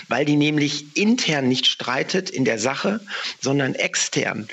weil 0.08 0.24
die 0.24 0.36
nämlich 0.36 0.96
intern 0.96 1.48
nicht 1.48 1.66
streitet 1.66 2.30
in 2.30 2.44
der 2.44 2.58
Sache, 2.58 3.00
sondern 3.40 3.74
extern. 3.74 4.48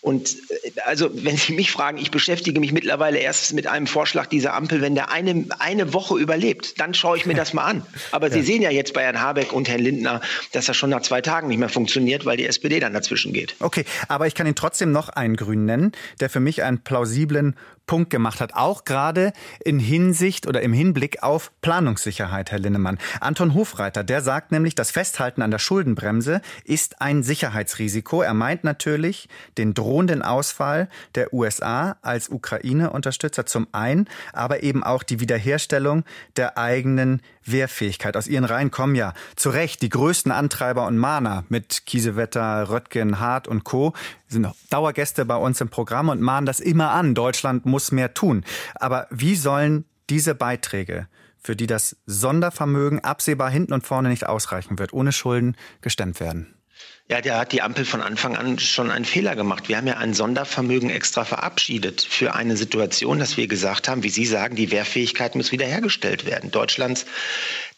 Und 0.00 0.36
äh, 0.50 0.80
also, 0.84 1.10
wenn 1.12 1.36
Sie 1.36 1.52
mich 1.52 1.70
fragen, 1.70 1.98
ich 1.98 2.10
beschäftige 2.10 2.60
mich 2.60 2.72
mittlerweile 2.72 3.18
erst 3.18 3.52
mit 3.52 3.66
einem 3.66 3.86
Vorschlag 3.86 4.26
dieser 4.26 4.54
Ampel, 4.54 4.80
wenn 4.80 4.94
der 4.94 5.10
eine, 5.10 5.46
eine 5.58 5.92
Woche 5.92 6.18
überlebt, 6.18 6.80
dann 6.80 6.94
schaue 6.94 7.16
ich 7.16 7.26
mir 7.26 7.34
das 7.34 7.52
mal 7.52 7.64
an. 7.64 7.86
Aber 8.12 8.26
ja. 8.28 8.34
Sie 8.34 8.42
sehen 8.42 8.62
ja 8.62 8.70
jetzt 8.70 8.94
bei 8.94 9.02
Herrn 9.02 9.20
Habeck 9.20 9.52
und 9.52 9.68
Herrn 9.68 9.80
Lindner, 9.80 10.20
dass 10.52 10.66
das 10.66 10.76
schon 10.76 10.90
nach 10.90 11.02
zwei 11.02 11.20
Tagen 11.20 11.48
nicht 11.48 11.58
mehr 11.58 11.68
funktioniert, 11.68 12.24
weil 12.24 12.36
die 12.36 12.46
SPD 12.46 12.80
dann 12.80 12.92
dazwischen 12.92 13.32
geht. 13.32 13.56
Okay, 13.60 13.84
aber 14.08 14.26
ich 14.26 14.34
kann 14.34 14.46
Ihnen 14.46 14.56
trotzdem 14.56 14.92
noch 14.92 15.08
einen 15.08 15.36
Grünen 15.36 15.64
nennen, 15.64 15.92
der 16.20 16.30
für 16.30 16.40
mich 16.40 16.62
einen 16.62 16.78
plausiblen 16.80 17.56
Punkt 17.88 18.10
gemacht 18.10 18.40
hat, 18.40 18.54
auch 18.54 18.84
gerade 18.84 19.32
in 19.64 19.80
Hinsicht 19.80 20.46
oder 20.46 20.62
im 20.62 20.72
Hinblick 20.72 21.24
auf 21.24 21.50
Planungssicherheit, 21.60 22.52
Herr 22.52 22.60
Linnemann. 22.60 22.98
Anton 23.20 23.54
Hofreiter, 23.54 24.04
der 24.04 24.20
sagt 24.20 24.52
nämlich, 24.52 24.76
das 24.76 24.92
Festhalten 24.92 25.42
an 25.42 25.50
der 25.50 25.58
Schuldenbremse 25.58 26.40
ist 26.62 27.00
ein 27.00 27.24
Sicherheitsrisiko. 27.24 28.22
Er 28.22 28.34
meint 28.34 28.62
natürlich 28.62 29.28
den 29.56 29.74
drohenden 29.74 30.22
Ausfall 30.22 30.88
der 31.16 31.34
USA 31.34 31.96
als 32.02 32.28
Ukraine-Unterstützer 32.28 33.46
zum 33.46 33.66
einen, 33.72 34.06
aber 34.32 34.62
eben 34.62 34.84
auch 34.84 35.02
die 35.02 35.18
Wiederherstellung 35.18 36.04
der 36.36 36.56
eigenen 36.56 37.22
Wehrfähigkeit. 37.44 38.16
Aus 38.16 38.26
ihren 38.26 38.44
Reihen 38.44 38.70
kommen 38.70 38.94
ja 38.94 39.14
zu 39.36 39.50
Recht 39.50 39.82
die 39.82 39.88
größten 39.88 40.30
Antreiber 40.32 40.86
und 40.86 40.98
Mahner 40.98 41.44
mit 41.48 41.86
Kiesewetter, 41.86 42.68
Röttgen, 42.68 43.18
Hart 43.20 43.48
und 43.48 43.64
Co. 43.64 43.94
sind 44.28 44.46
Dauergäste 44.70 45.24
bei 45.24 45.36
uns 45.36 45.60
im 45.60 45.68
Programm 45.70 46.10
und 46.10 46.20
mahnen 46.20 46.46
das 46.46 46.60
immer 46.60 46.90
an. 46.90 47.14
Deutschland 47.14 47.64
muss 47.64 47.77
mehr 47.92 48.14
tun. 48.14 48.44
Aber 48.74 49.06
wie 49.10 49.36
sollen 49.36 49.84
diese 50.10 50.34
Beiträge, 50.34 51.08
für 51.40 51.56
die 51.56 51.66
das 51.66 51.96
Sondervermögen 52.06 53.04
absehbar 53.04 53.50
hinten 53.50 53.72
und 53.72 53.86
vorne 53.86 54.08
nicht 54.08 54.26
ausreichen 54.26 54.78
wird, 54.78 54.92
ohne 54.92 55.12
Schulden 55.12 55.56
gestemmt 55.80 56.20
werden? 56.20 56.54
Ja, 57.10 57.22
der 57.22 57.38
hat 57.38 57.52
die 57.52 57.62
Ampel 57.62 57.86
von 57.86 58.02
Anfang 58.02 58.36
an 58.36 58.58
schon 58.58 58.90
einen 58.90 59.06
Fehler 59.06 59.34
gemacht. 59.34 59.70
Wir 59.70 59.78
haben 59.78 59.86
ja 59.86 59.96
ein 59.96 60.12
Sondervermögen 60.12 60.90
extra 60.90 61.24
verabschiedet 61.24 62.02
für 62.02 62.34
eine 62.34 62.54
Situation, 62.54 63.18
dass 63.18 63.38
wir 63.38 63.46
gesagt 63.46 63.88
haben, 63.88 64.02
wie 64.02 64.10
Sie 64.10 64.26
sagen, 64.26 64.56
die 64.56 64.70
Wehrfähigkeit 64.70 65.34
muss 65.34 65.50
wiederhergestellt 65.50 66.26
werden. 66.26 66.50
Deutschlands 66.50 67.06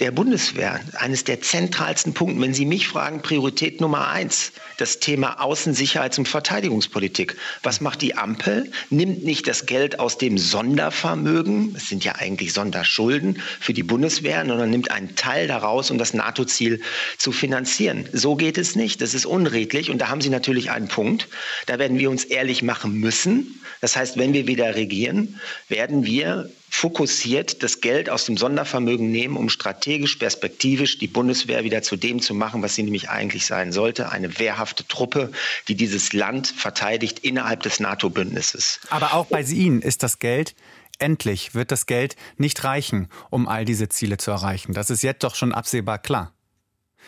der 0.00 0.10
Bundeswehr, 0.10 0.80
eines 0.94 1.22
der 1.22 1.42
zentralsten 1.42 2.12
Punkte. 2.12 2.40
Wenn 2.40 2.54
Sie 2.54 2.64
mich 2.64 2.88
fragen, 2.88 3.22
Priorität 3.22 3.80
Nummer 3.80 4.08
eins, 4.08 4.50
das 4.78 4.98
Thema 4.98 5.40
Außen-, 5.40 5.74
Sicherheits- 5.74 6.18
und 6.18 6.26
Verteidigungspolitik. 6.26 7.36
Was 7.62 7.80
macht 7.80 8.02
die 8.02 8.16
Ampel? 8.16 8.72
Nimmt 8.88 9.22
nicht 9.22 9.46
das 9.46 9.66
Geld 9.66 10.00
aus 10.00 10.18
dem 10.18 10.38
Sondervermögen, 10.38 11.74
es 11.76 11.88
sind 11.88 12.02
ja 12.04 12.16
eigentlich 12.16 12.52
Sonderschulden 12.52 13.40
für 13.60 13.74
die 13.74 13.84
Bundeswehr, 13.84 14.44
sondern 14.44 14.70
nimmt 14.70 14.90
einen 14.90 15.14
Teil 15.14 15.46
daraus, 15.46 15.90
um 15.92 15.98
das 15.98 16.14
NATO-Ziel 16.14 16.80
zu 17.18 17.30
finanzieren. 17.30 18.08
So 18.12 18.34
geht 18.34 18.58
es 18.58 18.74
nicht. 18.74 19.02
Das 19.02 19.14
ist 19.14 19.19
unredlich 19.26 19.90
und 19.90 19.98
da 19.98 20.08
haben 20.08 20.20
Sie 20.20 20.30
natürlich 20.30 20.70
einen 20.70 20.88
Punkt. 20.88 21.28
Da 21.66 21.78
werden 21.78 21.98
wir 21.98 22.10
uns 22.10 22.24
ehrlich 22.24 22.62
machen 22.62 22.94
müssen. 22.94 23.60
Das 23.80 23.96
heißt, 23.96 24.18
wenn 24.18 24.32
wir 24.32 24.46
wieder 24.46 24.74
regieren, 24.74 25.40
werden 25.68 26.04
wir 26.04 26.50
fokussiert 26.68 27.62
das 27.62 27.80
Geld 27.80 28.08
aus 28.08 28.26
dem 28.26 28.36
Sondervermögen 28.36 29.10
nehmen, 29.10 29.36
um 29.36 29.48
strategisch, 29.48 30.16
perspektivisch 30.16 30.98
die 30.98 31.08
Bundeswehr 31.08 31.64
wieder 31.64 31.82
zu 31.82 31.96
dem 31.96 32.20
zu 32.20 32.32
machen, 32.32 32.62
was 32.62 32.76
sie 32.76 32.84
nämlich 32.84 33.08
eigentlich 33.10 33.46
sein 33.46 33.72
sollte, 33.72 34.10
eine 34.10 34.38
wehrhafte 34.38 34.86
Truppe, 34.86 35.32
die 35.66 35.74
dieses 35.74 36.12
Land 36.12 36.46
verteidigt 36.46 37.18
innerhalb 37.20 37.62
des 37.62 37.80
NATO-Bündnisses. 37.80 38.80
Aber 38.90 39.14
auch 39.14 39.26
bei 39.26 39.42
Ihnen 39.42 39.82
ist 39.82 40.02
das 40.02 40.18
Geld 40.20 40.54
endlich 41.00 41.54
wird 41.54 41.72
das 41.72 41.86
Geld 41.86 42.16
nicht 42.36 42.62
reichen, 42.64 43.08
um 43.30 43.48
all 43.48 43.64
diese 43.64 43.88
Ziele 43.88 44.18
zu 44.18 44.30
erreichen. 44.30 44.74
Das 44.74 44.90
ist 44.90 45.02
jetzt 45.02 45.24
doch 45.24 45.34
schon 45.34 45.52
absehbar 45.52 45.98
klar. 45.98 46.32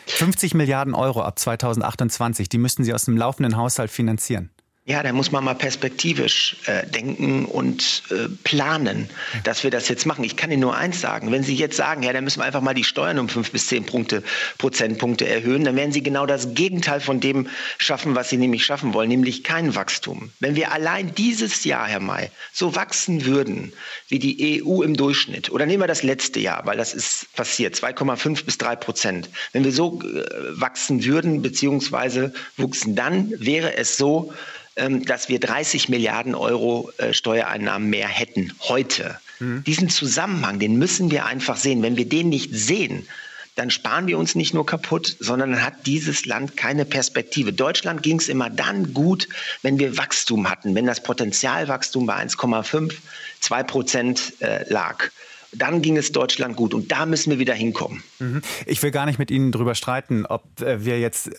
50 0.07 0.55
Milliarden 0.55 0.95
Euro 0.95 1.23
ab 1.23 1.39
2028, 1.39 2.49
die 2.49 2.59
müssten 2.59 2.85
Sie 2.85 2.95
aus 2.95 3.05
dem 3.05 3.17
laufenden 3.17 3.57
Haushalt 3.57 3.91
finanzieren. 3.91 4.51
Ja, 4.85 5.01
da 5.05 5.13
muss 5.13 5.31
man 5.31 5.45
mal 5.45 5.55
perspektivisch 5.55 6.57
äh, 6.67 6.85
denken 6.89 7.45
und 7.45 8.03
äh, 8.11 8.29
planen, 8.43 9.09
dass 9.45 9.63
wir 9.63 9.71
das 9.71 9.89
jetzt 9.89 10.07
machen. 10.07 10.25
Ich 10.25 10.35
kann 10.35 10.51
Ihnen 10.51 10.63
nur 10.63 10.77
eins 10.77 11.01
sagen. 11.01 11.31
Wenn 11.31 11.45
Sie 11.45 11.55
jetzt 11.55 11.77
sagen, 11.77 12.03
ja, 12.03 12.13
dann 12.13 12.25
müssen 12.25 12.41
wir 12.41 12.47
einfach 12.47 12.63
mal 12.63 12.75
die 12.75 12.83
Steuern 12.83 13.21
um 13.21 13.29
fünf 13.29 13.53
bis 13.53 13.69
zehn 13.69 13.87
Punkte, 13.87 14.25
Prozentpunkte 14.59 15.29
erhöhen, 15.29 15.63
dann 15.63 15.77
werden 15.77 15.93
Sie 15.93 16.03
genau 16.03 16.27
das 16.27 16.55
Gegenteil 16.55 16.99
von 16.99 17.21
dem 17.21 17.47
schaffen, 17.79 18.17
was 18.17 18.31
Sie 18.31 18.39
nämlich 18.39 18.65
schaffen 18.65 18.93
wollen, 18.93 19.09
nämlich 19.09 19.45
kein 19.45 19.77
Wachstum. 19.77 20.33
Wenn 20.41 20.57
wir 20.57 20.73
allein 20.73 21.15
dieses 21.15 21.63
Jahr, 21.63 21.87
Herr 21.87 22.01
May, 22.01 22.31
so 22.53 22.75
wachsen 22.75 23.25
würden 23.25 23.73
wie 24.09 24.19
die 24.19 24.65
EU 24.65 24.83
im 24.83 24.97
Durchschnitt, 24.97 25.53
oder 25.53 25.65
nehmen 25.65 25.85
wir 25.85 25.87
das 25.87 26.03
letzte 26.03 26.41
Jahr, 26.41 26.67
weil 26.67 26.77
das 26.77 26.93
ist 26.93 27.33
passiert, 27.35 27.77
2,5 27.77 28.45
bis 28.45 28.59
drei 28.59 28.75
Prozent. 28.75 29.31
Wenn 29.53 29.63
wir 29.63 29.71
so 29.71 30.01
äh, 30.03 30.25
wachsen 30.61 31.05
würden, 31.05 31.41
beziehungsweise 31.41 32.35
wuchsen, 32.57 32.97
dann 32.97 33.33
wäre 33.39 33.77
es 33.77 33.97
so, 33.97 34.33
dass 34.75 35.29
wir 35.29 35.39
30 35.39 35.89
Milliarden 35.89 36.35
Euro 36.35 36.91
äh, 36.99 37.13
Steuereinnahmen 37.13 37.91
mehr 37.91 38.09
hätten 38.09 38.53
heute. 38.61 39.19
Mhm. 39.39 39.65
Diesen 39.65 39.89
Zusammenhang, 39.91 40.59
den 40.59 40.77
müssen 40.77 41.11
wir 41.11 41.27
einfach 41.27 41.57
sehen. 41.57 41.83
Wenn 41.83 41.97
wir 41.97 42.09
den 42.09 42.29
nicht 42.29 42.51
sehen, 42.55 43.07
dann 43.55 43.71
sparen 43.71 44.07
wir 44.07 44.19
uns 44.19 44.35
nicht 44.35 44.55
nur 44.55 44.65
kaputt, 44.65 45.17
sondern 45.21 45.53
dann 45.53 45.63
hat 45.63 45.87
dieses 45.87 46.25
Land 46.25 46.57
keine 46.57 46.87
Perspektive. 46.87 47.53
Deutschland 47.53 48.03
ging 48.03 48.19
es 48.19 48.29
immer 48.29 48.49
dann 48.49 48.95
gut, 48.95 49.29
wenn 49.61 49.79
wir 49.79 49.99
Wachstum 49.99 50.49
hatten, 50.49 50.75
wenn 50.75 50.87
das 50.87 51.03
Potenzialwachstum 51.03 52.07
bei 52.07 52.17
1,5, 52.17 52.95
2 53.41 53.63
Prozent 53.65 54.33
äh, 54.41 54.65
lag 54.73 55.11
dann 55.53 55.83
ging 55.83 55.97
es 55.97 56.13
Deutschland 56.13 56.57
gut. 56.57 56.75
Und 56.75 56.91
da 56.91 57.07
müssen 57.07 57.31
wir 57.31 57.39
wieder 57.39 57.55
hinkommen. 57.55 58.03
Mhm. 58.19 58.43
Ich 58.67 58.83
will 58.83 58.91
gar 58.91 59.07
nicht 59.07 59.19
mit 59.19 59.31
Ihnen 59.31 59.53
darüber 59.53 59.75
streiten, 59.75 60.27
ob 60.27 60.61
äh, 60.61 60.85
wir 60.85 60.99
jetzt 60.99 61.31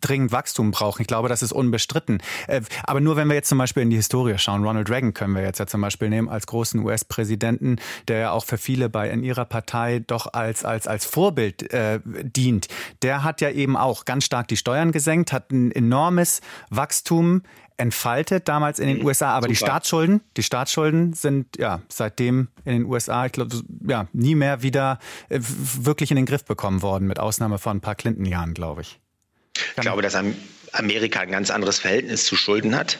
dringend 0.00 0.32
Wachstum 0.32 0.70
brauchen. 0.70 1.02
Ich 1.02 1.08
glaube, 1.08 1.28
das 1.28 1.42
ist 1.42 1.52
unbestritten. 1.52 2.22
Äh, 2.46 2.62
aber 2.84 3.00
nur 3.00 3.16
wenn 3.16 3.28
wir 3.28 3.34
jetzt 3.34 3.48
zum 3.48 3.58
Beispiel 3.58 3.82
in 3.82 3.90
die 3.90 3.96
Historie 3.96 4.36
schauen. 4.38 4.64
Ronald 4.64 4.90
Reagan 4.90 5.14
können 5.14 5.34
wir 5.34 5.42
jetzt 5.42 5.58
ja 5.58 5.66
zum 5.66 5.80
Beispiel 5.80 6.08
nehmen 6.08 6.28
als 6.28 6.46
großen 6.46 6.80
US-Präsidenten, 6.80 7.76
der 8.08 8.18
ja 8.18 8.30
auch 8.32 8.44
für 8.44 8.58
viele 8.58 8.88
bei 8.88 9.10
in 9.10 9.22
ihrer 9.22 9.44
Partei 9.44 10.02
doch 10.06 10.32
als, 10.32 10.64
als, 10.64 10.86
als 10.86 11.04
Vorbild 11.04 11.72
äh, 11.72 12.00
dient. 12.04 12.68
Der 13.02 13.24
hat 13.24 13.40
ja 13.40 13.50
eben 13.50 13.76
auch 13.76 14.04
ganz 14.04 14.24
stark 14.24 14.48
die 14.48 14.56
Steuern 14.56 14.92
gesenkt, 14.92 15.32
hat 15.32 15.50
ein 15.50 15.72
enormes 15.72 16.40
Wachstum 16.70 17.42
entfaltet 17.76 18.48
damals 18.48 18.78
in 18.78 18.88
den 18.88 18.98
mhm. 18.98 19.06
USA, 19.06 19.30
aber 19.30 19.42
Super. 19.42 19.48
die 19.48 19.56
Staatsschulden, 19.56 20.20
die 20.36 20.42
Staatsschulden 20.42 21.12
sind 21.12 21.56
ja 21.58 21.82
seitdem 21.88 22.48
in 22.64 22.72
den 22.72 22.84
USA, 22.84 23.26
ich 23.26 23.32
glaube, 23.32 23.56
ja, 23.86 24.06
nie 24.12 24.34
mehr 24.34 24.62
wieder 24.62 24.98
äh, 25.28 25.38
wirklich 25.40 26.10
in 26.10 26.16
den 26.16 26.26
Griff 26.26 26.44
bekommen 26.44 26.82
worden, 26.82 27.08
mit 27.08 27.18
Ausnahme 27.18 27.58
von 27.58 27.78
ein 27.78 27.80
paar 27.80 27.94
Clinton-Jahren, 27.94 28.54
glaube 28.54 28.82
ich. 28.82 29.00
ich 29.76 29.82
glaube, 29.82 30.02
dass 30.02 30.16
Amerika 30.72 31.20
ein 31.20 31.30
ganz 31.30 31.50
anderes 31.50 31.78
Verhältnis 31.78 32.24
zu 32.24 32.36
Schulden 32.36 32.74
hat. 32.74 32.98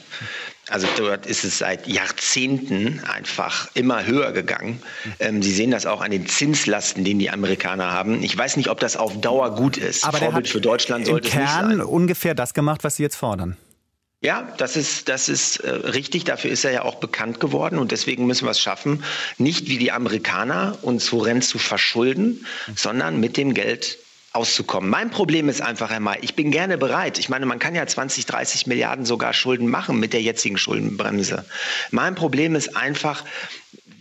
Also 0.69 0.87
dort 0.97 1.27
ist 1.27 1.45
es 1.45 1.59
seit 1.59 1.89
Jahrzehnten 1.89 3.01
einfach 3.01 3.69
immer 3.75 4.07
höher 4.07 4.33
gegangen. 4.33 4.81
Ähm, 5.19 5.43
Sie 5.43 5.53
sehen 5.53 5.71
das 5.71 5.87
auch 5.87 6.01
an 6.01 6.11
den 6.11 6.27
Zinslasten, 6.27 7.05
den 7.05 7.19
die 7.19 7.31
Amerikaner 7.31 7.91
haben. 7.91 8.23
Ich 8.23 8.37
weiß 8.37 8.57
nicht, 8.57 8.69
ob 8.69 8.79
das 8.79 8.97
auf 8.97 9.21
Dauer 9.21 9.55
gut 9.57 9.77
ist. 9.77 10.05
Aber 10.05 10.19
Vorbild 10.19 10.49
für 10.49 10.61
Deutschland 10.61 11.07
sollte 11.07 11.29
es 11.29 11.35
nicht 11.35 11.49
sein. 11.49 11.69
Kern 11.69 11.81
ungefähr 11.81 12.35
das 12.35 12.55
gemacht, 12.55 12.85
was 12.85 12.97
Sie 12.97 13.03
jetzt 13.03 13.17
fordern. 13.17 13.57
Ja, 14.23 14.49
das 14.57 14.77
ist, 14.77 15.09
das 15.09 15.29
ist 15.29 15.57
äh, 15.59 15.71
richtig. 15.71 16.23
Dafür 16.23 16.53
ist 16.53 16.65
er 16.65 16.71
ja 16.71 16.83
auch 16.83 16.95
bekannt 16.95 17.41
geworden. 17.41 17.79
Und 17.79 17.91
deswegen 17.91 18.27
müssen 18.27 18.47
wir 18.47 18.53
es 18.53 18.61
schaffen, 18.61 19.03
nicht 19.37 19.69
wie 19.69 19.79
die 19.79 19.91
Amerikaner 19.91 20.79
uns 20.83 21.11
horrend 21.11 21.45
zu 21.45 21.59
verschulden, 21.59 22.47
sondern 22.77 23.19
mit 23.19 23.37
dem 23.37 23.53
Geld 23.53 23.99
auszukommen. 24.33 24.89
Mein 24.89 25.11
Problem 25.11 25.49
ist 25.49 25.61
einfach, 25.61 25.99
May, 25.99 26.19
ich 26.23 26.37
bin 26.37 26.53
gerne 26.53 26.79
bereit. 26.79 27.19
Ich 27.19 27.29
meine, 27.29 27.47
man 27.47 27.59
kann 27.59 27.75
ja 27.75 27.85
20, 27.85 28.25
30 28.25 28.69
Milliarden 28.69 29.05
sogar 29.05 29.35
Schulden 29.35 29.69
machen 29.69 29.99
mit 29.99 30.13
der 30.13 30.23
jetzigen 30.23 30.57
Schuldenbremse. 30.57 31.45
Mein 31.91 32.15
Problem 32.15 32.55
ist 32.55 32.77
einfach, 32.77 33.25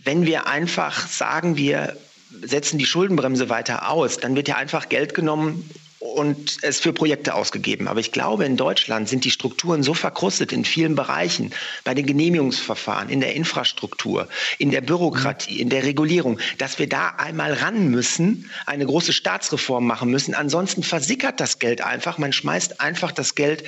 wenn 0.04 0.24
wir 0.24 0.46
einfach 0.46 1.08
sagen, 1.08 1.56
wir 1.56 1.96
setzen 2.42 2.78
die 2.78 2.86
Schuldenbremse 2.86 3.48
weiter 3.48 3.90
aus, 3.90 4.18
dann 4.18 4.36
wird 4.36 4.48
ja 4.48 4.56
einfach 4.56 4.88
Geld 4.88 5.14
genommen 5.14 5.68
und 6.12 6.58
es 6.62 6.80
für 6.80 6.92
Projekte 6.92 7.34
ausgegeben. 7.34 7.88
Aber 7.88 8.00
ich 8.00 8.12
glaube, 8.12 8.44
in 8.44 8.56
Deutschland 8.56 9.08
sind 9.08 9.24
die 9.24 9.30
Strukturen 9.30 9.82
so 9.82 9.94
verkrustet 9.94 10.52
in 10.52 10.64
vielen 10.64 10.94
Bereichen, 10.94 11.52
bei 11.84 11.94
den 11.94 12.06
Genehmigungsverfahren, 12.06 13.08
in 13.08 13.20
der 13.20 13.34
Infrastruktur, 13.34 14.28
in 14.58 14.70
der 14.70 14.80
Bürokratie, 14.80 15.60
in 15.60 15.68
der 15.68 15.84
Regulierung, 15.84 16.38
dass 16.58 16.78
wir 16.78 16.88
da 16.88 17.14
einmal 17.18 17.54
ran 17.54 17.88
müssen, 17.88 18.50
eine 18.66 18.86
große 18.86 19.12
Staatsreform 19.12 19.86
machen 19.86 20.10
müssen. 20.10 20.34
Ansonsten 20.34 20.82
versickert 20.82 21.40
das 21.40 21.58
Geld 21.58 21.80
einfach. 21.80 22.18
Man 22.18 22.32
schmeißt 22.32 22.80
einfach 22.80 23.12
das 23.12 23.34
Geld 23.34 23.64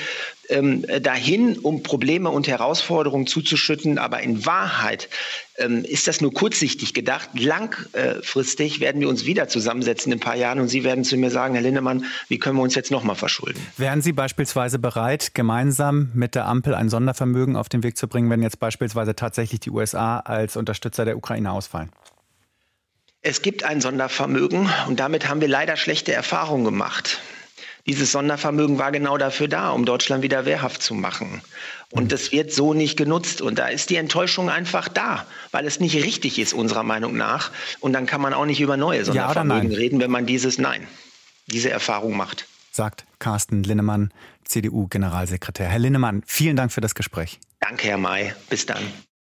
ähm, 0.49 0.85
dahin, 1.03 1.59
um 1.59 1.83
Probleme 1.83 2.31
und 2.31 2.49
Herausforderungen 2.49 3.27
zuzuschütten. 3.27 3.99
Aber 3.99 4.21
in 4.21 4.47
Wahrheit 4.47 5.09
ähm, 5.57 5.85
ist 5.85 6.09
das 6.09 6.21
nur 6.21 6.33
kurzsichtig 6.33 6.95
gedacht. 6.95 7.31
Langfristig 7.35 8.81
werden 8.81 9.01
wir 9.01 9.09
uns 9.09 9.25
wieder 9.27 9.49
zusammensetzen 9.49 10.13
in 10.13 10.19
ein 10.19 10.21
paar 10.21 10.37
Jahren 10.37 10.61
und 10.61 10.69
Sie 10.69 10.85
werden 10.85 11.05
zu 11.05 11.17
mir 11.17 11.31
sagen, 11.31 11.55
Herr 11.55 11.63
Lindemann, 11.63 12.05
wie 12.29 12.39
können 12.39 12.57
wir 12.57 12.63
uns 12.63 12.75
jetzt 12.75 12.91
nochmal 12.91 13.17
verschulden? 13.17 13.65
Wären 13.77 14.03
Sie 14.03 14.13
beispielsweise 14.13 14.79
bereit, 14.79 15.35
gemeinsam 15.35 16.11
mit 16.15 16.35
der 16.35 16.47
Ampel 16.47 16.75
ein 16.75 16.89
Sondervermögen 16.89 17.57
auf 17.57 17.69
den 17.69 17.83
Weg 17.83 17.97
zu 17.97 18.09
bringen, 18.09 18.31
wenn 18.31 18.43
jetzt 18.43 18.59
beispielsweise 18.59 19.15
tatsächlich 19.15 19.61
die 19.61 19.71
USA 19.71 20.19
als 20.19 20.57
Unterstützer 20.57 21.05
der 21.05 21.17
Ukraine 21.17 21.53
ausfallen? 21.53 21.91
Es 23.27 23.41
gibt 23.41 23.65
ein 23.65 23.81
Sondervermögen 23.81 24.69
und 24.87 25.01
damit 25.01 25.29
haben 25.29 25.41
wir 25.41 25.49
leider 25.49 25.77
schlechte 25.77 26.13
Erfahrungen 26.13 26.65
gemacht. 26.65 27.23
Dieses 27.87 28.13
Sondervermögen 28.13 28.79
war 28.79 28.93
genau 28.93 29.19
dafür 29.19 29.47
da, 29.47 29.71
um 29.71 29.85
Deutschland 29.85 30.23
wieder 30.23 30.47
wehrhaft 30.47 30.83
zu 30.83 30.95
machen. 30.95 31.43
Und 31.91 32.13
das 32.13 32.33
wird 32.33 32.51
so 32.51 32.73
nicht 32.73 32.97
genutzt. 32.97 33.43
Und 33.43 33.59
da 33.59 33.69
ist 33.69 33.91
die 33.91 33.97
Enttäuschung 33.97 34.49
einfach 34.49 34.89
da, 34.89 35.27
weil 35.51 35.67
es 35.67 35.81
nicht 35.81 35.95
richtig 35.97 36.39
ist, 36.39 36.55
unserer 36.55 36.83
Meinung 36.83 37.17
nach. 37.17 37.51
Und 37.81 37.93
dann 37.93 38.07
kann 38.07 38.23
man 38.23 38.33
auch 38.33 38.47
nicht 38.47 38.61
über 38.61 38.79
neue 38.79 39.05
Sondervermögen 39.05 39.71
ja 39.71 39.77
reden, 39.77 40.01
wenn 40.01 40.11
man 40.11 40.25
dieses 40.25 40.59
Nein, 40.59 40.87
diese 41.47 41.71
Erfahrung 41.71 42.17
macht. 42.17 42.47
Sagt 42.73 43.05
Carsten 43.19 43.63
Linnemann, 43.63 44.13
CDU-Generalsekretär. 44.45 45.69
Herr 45.69 45.79
Linnemann, 45.79 46.23
vielen 46.27 46.57
Dank 46.57 46.73
für 46.73 46.81
das 46.81 46.95
Gespräch. 46.95 47.39
Danke, 47.61 47.89
Herr 47.89 47.99
May. 47.99 48.35
Bis 48.49 48.67
dann. 48.67 48.83